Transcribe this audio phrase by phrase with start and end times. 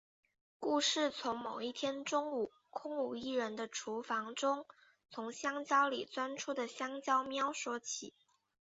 [0.57, 4.65] 故事从某一天中午空无一人的厨房中
[5.11, 8.15] 从香蕉里钻出的香蕉喵说起。